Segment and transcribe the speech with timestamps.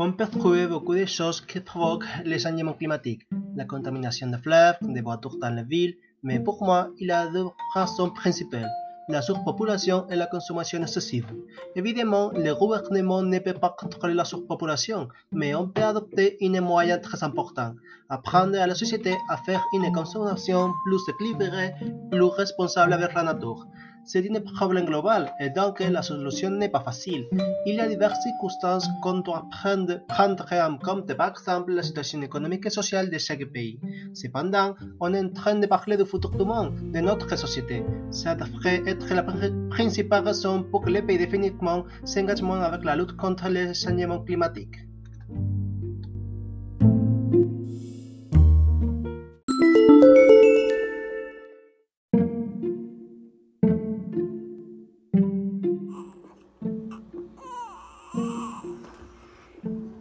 [0.00, 3.26] on peut trouver beaucoup de choses qui provoquent les changements climatiques.
[3.56, 7.26] La contamination des fleuves, des voitures dans les villes, mais pour moi, il y a
[7.26, 8.70] deux raisons principales
[9.08, 11.26] la surpopulation et la consommation excessive.
[11.74, 16.98] Évidemment, le gouvernement ne peut pas contrôler la surpopulation, mais on peut adopter une moyen
[16.98, 17.74] très important,
[18.10, 21.72] apprendre à la société à faire une consommation plus équilibrée,
[22.10, 23.66] plus responsable avec la nature.
[24.10, 27.26] C'est un problème global et donc la solution n'est pas facile.
[27.66, 32.22] Il y a diverses circonstances qu'on doit prendre, prendre en compte, par exemple la situation
[32.22, 33.78] économique et sociale de chaque pays.
[34.14, 37.84] Cependant, on est en train de parler du futur du monde, de notre société.
[38.10, 39.24] Ça devrait être la
[39.68, 44.87] principale raison pour que les pays définitivement s'engagent avec la lutte contre les changements climatiques.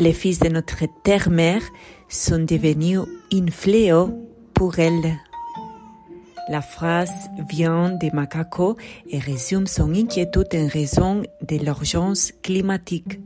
[0.00, 1.60] Les fils de notre terre-mère
[2.08, 4.08] sont devenus une fléau
[4.54, 5.18] pour elle.
[6.48, 8.78] La phrase vient de Macaco
[9.10, 13.20] et résume son inquiétude en raison de l'urgence climatique.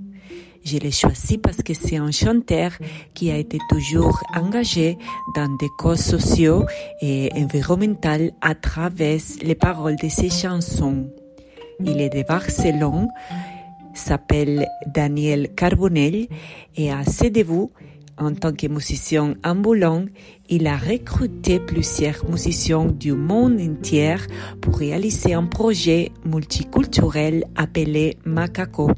[0.64, 2.72] Je l'ai choisi parce que c'est un chanteur
[3.14, 4.98] qui a été toujours engagé
[5.36, 6.64] dans des causes sociaux
[7.00, 11.08] et environnementales à travers les paroles de ses chansons.
[11.84, 13.08] Il est de Barcelone
[13.94, 16.26] s'appelle Daniel Carbonell
[16.76, 17.68] et à ses débuts,
[18.18, 20.04] en tant que musicien ambulant,
[20.48, 24.16] il a recruté plusieurs musiciens du monde entier
[24.60, 28.90] pour réaliser un projet multiculturel appelé Macaco.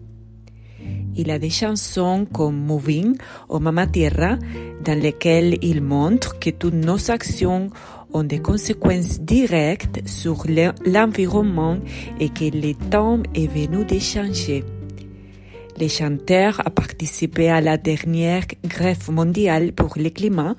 [1.18, 3.16] Il a des chansons comme Moving
[3.48, 4.36] ou Mama Tierra
[4.84, 7.70] dans lesquelles il montre que toutes nos actions
[8.12, 10.44] ont des conséquences directes sur
[10.84, 11.78] l'environnement
[12.20, 14.62] et que le temps est venu de changer.
[15.78, 20.56] Le chanteur a participé à la dernière grève mondiale pour le climat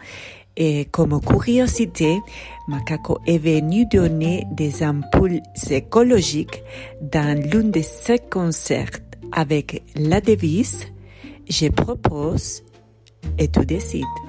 [0.59, 2.19] et comme curiosité,
[2.67, 6.63] Macaco est venu donner des ampoules écologiques
[6.99, 8.99] dans l'un de ses concerts
[9.31, 10.85] avec la devise
[11.47, 12.63] Je propose
[13.37, 14.26] et tu décides.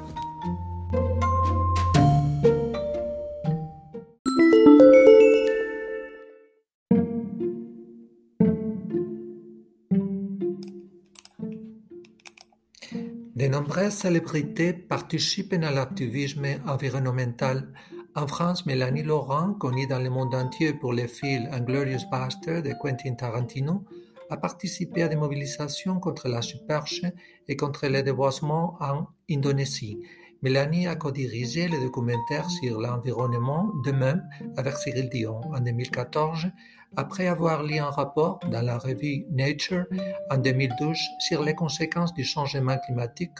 [13.38, 17.72] De nombreuses célébrités participent à l'activisme environnemental.
[18.16, 22.72] En France, Mélanie Laurent, connue dans le monde entier pour le film Inglorious Bastard de
[22.72, 23.84] Quentin Tarantino,
[24.28, 27.02] a participé à des mobilisations contre la superche
[27.46, 30.00] et contre le déboisement en Indonésie.
[30.42, 36.48] Mélanie a co-dirigé le documentaire sur l'environnement de même avec Cyril Dion en 2014
[36.96, 39.84] après avoir lu un rapport dans la revue Nature
[40.30, 43.38] en 2012 sur les conséquences du changement climatique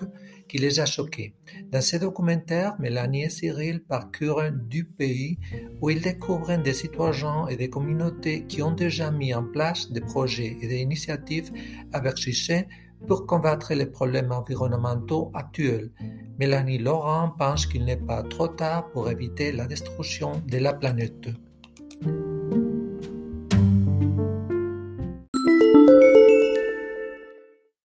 [0.48, 1.34] qui les a choqués.
[1.70, 5.38] Dans ce documentaire, Mélanie et Cyril parcourent du pays
[5.80, 10.00] où ils découvrent des citoyens et des communautés qui ont déjà mis en place des
[10.00, 11.50] projets et des initiatives
[11.92, 12.68] avec succès
[13.06, 15.90] pour combattre les problèmes environnementaux actuels.
[16.38, 21.28] Mélanie Laurent pense qu'il n'est pas trop tard pour éviter la destruction de la planète.